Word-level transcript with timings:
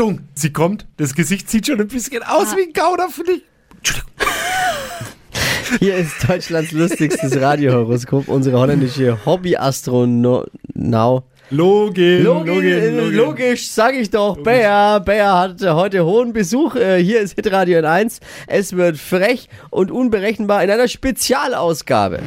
Achtung, 0.00 0.20
sie 0.34 0.50
kommt. 0.50 0.86
Das 0.96 1.14
Gesicht 1.14 1.50
sieht 1.50 1.66
schon 1.66 1.78
ein 1.78 1.86
bisschen 1.86 2.22
aus 2.22 2.56
wie 2.56 2.62
ein 2.62 2.72
Gouda, 2.72 3.08
finde 3.08 3.32
ich. 3.32 3.42
Entschuldigung. 3.76 4.10
Hier 5.78 5.96
ist 5.96 6.26
Deutschlands 6.26 6.72
lustigstes 6.72 7.38
Radiohoroskop, 7.38 8.26
unsere 8.28 8.58
holländische 8.58 9.18
Hobby-Astronau. 9.26 10.46
Login, 11.52 12.22
Logisch, 12.22 12.24
Login, 12.24 12.96
Login. 12.96 13.14
logisch, 13.14 13.68
sag 13.70 13.94
ich 13.94 14.08
doch. 14.08 14.38
Bär, 14.42 15.00
Bär 15.00 15.36
hat 15.38 15.60
heute 15.66 16.06
hohen 16.06 16.32
Besuch. 16.32 16.76
Äh, 16.76 17.02
Hier 17.02 17.20
ist 17.20 17.34
Hitradio 17.34 17.78
in 17.80 17.84
1. 17.84 18.20
Es 18.46 18.74
wird 18.74 18.96
frech 18.96 19.50
und 19.68 19.90
unberechenbar 19.90 20.64
in 20.64 20.70
einer 20.70 20.88
Spezialausgabe. 20.88 22.20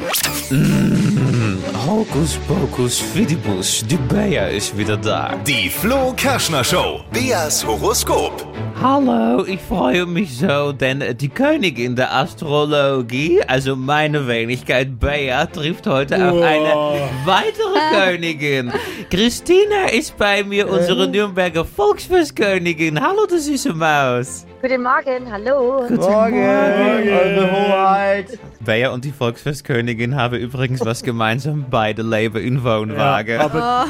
Hokus 1.85 2.37
pokus 2.47 2.99
fidibus, 2.99 3.83
die 3.85 3.97
Bea 3.97 4.47
ist 4.47 4.77
wieder 4.77 4.95
da. 4.95 5.35
Die 5.45 5.69
Flo 5.69 6.13
Kerschner 6.15 6.63
Show. 6.63 7.01
Beas 7.11 7.65
Horoskop. 7.65 8.52
Hallo, 8.81 9.45
ich 9.45 9.61
freue 9.61 10.05
mich 10.05 10.37
so, 10.37 10.73
denn 10.73 11.01
die 11.17 11.29
Königin 11.29 11.95
der 11.95 12.13
Astrologie, 12.13 13.41
also 13.47 13.77
meine 13.77 14.27
Wenigkeit 14.27 14.99
Bea, 14.99 15.45
trifft 15.45 15.87
heute 15.87 16.15
auf 16.15 16.41
eine 16.41 17.09
weitere 17.23 17.79
Königin. 17.93 18.73
Christina 19.09 19.85
ist 19.91 20.17
bei 20.17 20.43
mir, 20.43 20.69
unsere 20.69 21.07
Nürnberger 21.07 21.63
Volksfestkönigin. 21.63 22.99
Hallo, 23.01 23.25
du 23.25 23.39
süße 23.39 23.73
Maus. 23.73 24.45
Guten 24.61 24.81
Morgen, 24.81 25.31
hallo. 25.31 25.85
Morgen, 25.89 26.39
eure 26.41 27.51
Hoheit. 27.51 28.39
Bea 28.61 28.91
und 28.91 29.03
die 29.03 29.11
Volksfestkönigin 29.11 30.15
haben 30.15 30.37
übrigens 30.37 30.79
was 30.85 31.03
gemeinsam, 31.03 31.65
beide 31.69 32.01
leben 32.01 32.41
in 32.41 32.63
Wohnwagen. 32.63 33.41
Aber, 33.41 33.85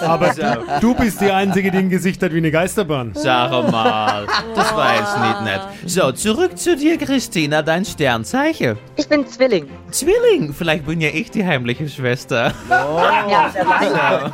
aber 0.00 0.34
du 0.80 0.94
bist 0.94 1.20
die 1.20 1.30
Einzige, 1.30 1.70
die 1.70 1.78
ein 1.78 1.90
Gesicht 1.90 2.22
hat 2.22 2.32
wie 2.32 2.38
eine 2.38 2.50
Geisterbahn. 2.50 3.12
Sag 3.14 3.52
mal, 3.62 4.26
das 4.54 4.74
war 4.74 4.94
jetzt 4.96 5.18
nicht 5.18 5.42
nett. 5.42 5.60
So, 5.86 6.12
zurück 6.12 6.58
zu 6.58 6.76
dir, 6.76 6.98
Christina, 6.98 7.62
dein 7.62 7.84
Sternzeichen. 7.84 8.78
Ich 8.96 9.08
bin 9.08 9.26
Zwilling. 9.26 9.68
Zwilling, 9.90 10.52
vielleicht 10.52 10.86
bin 10.86 11.00
ja 11.00 11.08
ich 11.08 11.30
die 11.30 11.44
heimliche 11.44 11.88
Schwester. 11.88 12.52
Ja, 12.68 13.50
wer 13.52 13.66
weiß. 13.66 14.32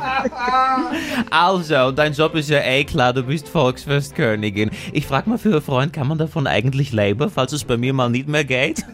Also, 1.29 1.91
dein 1.91 2.13
Job 2.13 2.35
ist 2.35 2.49
ja 2.49 2.59
eh 2.59 2.83
klar, 2.83 3.13
du 3.13 3.23
bist 3.23 3.47
Volksfestkönigin. 3.49 4.71
Ich 4.91 5.07
frag 5.07 5.27
mal 5.27 5.37
für 5.37 5.51
einen 5.51 5.61
Freund, 5.61 5.93
kann 5.93 6.07
man 6.07 6.17
davon 6.17 6.47
eigentlich 6.47 6.91
leben, 6.91 7.29
falls 7.29 7.53
es 7.53 7.63
bei 7.63 7.77
mir 7.77 7.93
mal 7.93 8.09
nicht 8.09 8.27
mehr 8.27 8.43
geht? 8.43 8.85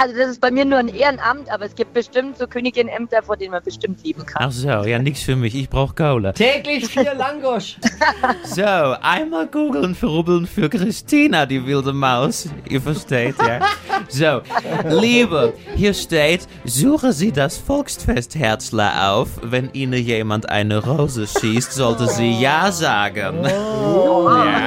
Also 0.00 0.16
das 0.16 0.30
ist 0.30 0.40
bei 0.40 0.52
mir 0.52 0.64
nur 0.64 0.78
ein 0.78 0.86
Ehrenamt, 0.86 1.50
aber 1.50 1.64
es 1.64 1.74
gibt 1.74 1.92
bestimmt 1.92 2.38
so 2.38 2.46
Königinämter, 2.46 3.20
vor 3.20 3.36
denen 3.36 3.50
man 3.50 3.64
bestimmt 3.64 4.04
lieben 4.04 4.24
kann. 4.24 4.44
Ach 4.46 4.52
so, 4.52 4.68
ja, 4.68 4.96
nix 5.00 5.22
für 5.22 5.34
mich, 5.34 5.56
ich 5.56 5.68
brauch 5.68 5.96
Kohle. 5.96 6.32
Täglich 6.34 6.86
vier 6.86 7.14
Langosch. 7.14 7.76
So, 8.44 8.62
einmal 8.62 9.46
googeln, 9.46 9.94
verrubbeln 9.94 10.46
für 10.46 10.68
Christina, 10.68 11.46
die 11.46 11.64
wilde 11.64 11.92
Maus. 11.92 12.48
Ihr 12.68 12.80
versteht, 12.80 13.36
ja? 13.38 13.60
So, 14.08 14.42
Liebe, 14.88 15.54
hier 15.74 15.94
steht, 15.94 16.46
suchen 16.64 17.12
Sie 17.12 17.32
das 17.32 17.58
Volksfestherzler 17.58 19.10
auf. 19.10 19.28
Wenn 19.42 19.70
Ihnen 19.72 20.02
jemand 20.02 20.48
eine 20.48 20.84
Rose 20.84 21.26
schießt, 21.26 21.72
sollte 21.72 22.06
sie 22.08 22.40
Ja 22.40 22.70
sagen. 22.70 23.44
Ja. 23.44 24.57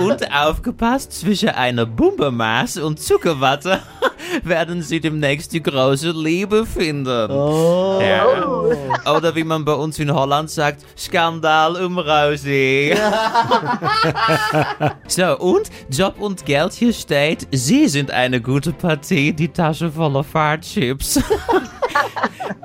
Und 0.00 0.32
aufgepasst, 0.32 1.12
zwischen 1.12 1.50
einer 1.50 1.86
Bumbemaß 1.86 2.78
und 2.78 3.00
Zuckerwatte 3.00 3.80
werden 4.42 4.82
Sie 4.82 5.00
demnächst 5.00 5.52
die 5.52 5.62
große 5.62 6.10
Liebe 6.10 6.66
finden. 6.66 7.30
Ja. 7.30 8.26
Oder 9.16 9.34
wie 9.34 9.44
man 9.44 9.64
bei 9.64 9.74
uns 9.74 9.98
in 9.98 10.12
Holland 10.12 10.50
sagt, 10.50 10.84
Skandal 10.96 11.76
um 11.76 11.98
Rosie. 11.98 12.94
so, 15.06 15.38
und 15.38 15.70
Job 15.90 16.14
und 16.18 16.44
Geld 16.44 16.72
hier 16.72 16.92
steht, 16.92 17.46
Sie 17.52 17.88
sind 17.88 18.10
eine 18.10 18.40
gute 18.40 18.72
Partie, 18.72 19.32
die 19.32 19.48
Tasche 19.48 19.90
voller 19.90 20.24
Fahrtchips. 20.24 21.20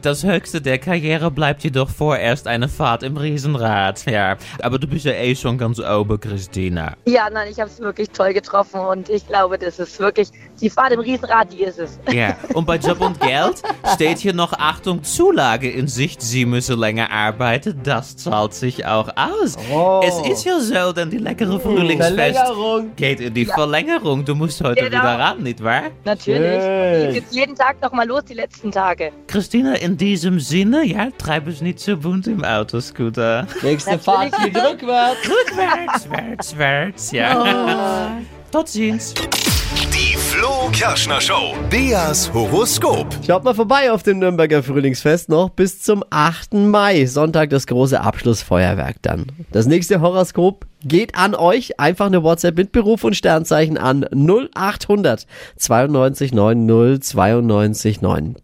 Das 0.02 0.24
höchste 0.24 0.62
der 0.62 0.79
Karriere 0.79 1.31
bleibt 1.31 1.63
jedoch 1.63 1.90
vorerst 1.90 2.47
eine 2.47 2.68
Fahrt 2.68 3.03
im 3.03 3.16
Riesenrad. 3.16 4.06
Ja, 4.06 4.38
aber 4.62 4.78
du 4.78 4.88
bist 4.88 5.06
ja 5.06 5.13
eh 5.13 5.34
schon 5.34 5.58
ganz 5.58 5.79
oben, 5.79 6.19
Christina. 6.73 6.97
Ja, 7.06 7.29
nein, 7.29 7.50
ich 7.51 7.59
habe 7.59 7.69
es 7.69 7.79
wirklich 7.79 8.09
toll 8.09 8.34
getroffen 8.34 8.79
und 8.79 9.09
ich 9.09 9.28
glaube, 9.28 9.57
das 9.57 9.79
ist 9.79 10.00
wirklich, 10.00 10.29
die 10.62 10.69
Fahrt 10.69 10.94
im 10.94 11.00
Riesenrad, 11.00 11.52
die 11.52 11.64
ist 11.64 11.80
es. 11.80 12.00
Ja, 12.12 12.36
und 12.53 12.66
bei 12.66 12.78
Job 12.78 13.02
und 13.02 13.19
Geld 13.19 13.62
steht 13.96 14.19
hier 14.19 14.34
noch 14.34 14.53
Achtung, 14.53 15.03
Zulage 15.03 15.69
in 15.69 15.88
Sicht. 15.88 16.22
Sie 16.22 16.46
müssen 16.46 16.80
länger 16.80 17.12
arbeiten. 17.12 17.80
Das 17.84 18.16
zahlt 18.16 18.53
sich 18.53 18.86
auch 18.86 19.09
aus. 19.16 19.58
Es 20.03 20.19
ist 20.30 20.46
ja 20.46 20.59
so, 20.59 20.94
denn 20.94 21.09
die 21.09 21.18
leckere 21.18 21.59
Frühlingsfest 21.59 22.40
geht 22.96 23.19
in 23.19 23.34
die 23.34 23.46
Verlängerung. 23.46 24.24
Du 24.25 24.36
musst 24.36 24.62
heute 24.64 24.84
Genau. 24.84 25.00
wieder 25.00 25.19
ran, 25.19 25.44
nicht 25.44 25.64
wahr? 25.64 25.84
Natürlich. 26.06 26.62
Schön. 26.62 27.14
Geht 27.14 27.25
jeden 27.31 27.56
Tag 27.56 27.81
noch 27.81 27.91
mal 27.91 28.08
los, 28.08 28.24
die 28.25 28.34
letzten 28.34 28.72
Tage. 28.72 29.12
Christina, 29.28 29.74
in 29.75 29.97
diesem 29.97 30.40
Sinne, 30.40 30.84
ja, 30.85 31.08
treib 31.18 31.47
es 31.47 31.62
nicht 31.62 31.80
so 31.80 31.97
bunt 31.97 32.28
im 32.28 32.44
Autoscooter. 32.44 33.47
Nächste 33.62 33.97
Fahrt 34.00 34.31
geht 34.44 34.56
rückwärts. 34.56 35.18
Rückwärts, 35.28 36.09
wärts, 36.09 36.58
wärts, 36.58 37.12
ja. 37.12 38.12
Tot 38.52 38.68
ziens. 38.70 39.14
Flo 40.44 40.70
Kerschner 40.74 41.22
Show. 41.22 41.56
Beas 41.70 42.30
Horoskop. 42.34 43.08
Schaut 43.26 43.46
mal 43.46 43.54
vorbei 43.54 43.90
auf 43.94 44.04
dem 44.04 44.20
Nürnberger 44.20 44.62
Frühlingsfest 44.62 45.30
noch 45.30 45.50
bis 45.50 45.81
zum 45.81 46.04
8. 46.09 46.56
Mai. 46.56 47.06
Sonntag 47.06 47.50
das 47.50 47.66
große 47.66 48.02
Abschlussfeuerwerk 48.02 48.98
dann. 49.03 49.28
Das 49.53 49.68
nächste 49.68 50.02
Horoskop 50.02 50.66
geht 50.84 51.16
an 51.16 51.34
euch. 51.34 51.80
Einfach 51.80 52.08
eine 52.08 52.24
WhatsApp 52.24 52.58
mit 52.58 52.74
Beruf 52.74 53.06
und 53.06 53.16
Sternzeichen 53.16 53.78
an 53.78 54.03
0800 54.12 55.28
92 55.56 56.34
90 56.34 57.03
92 57.03 58.02
9. 58.02 58.36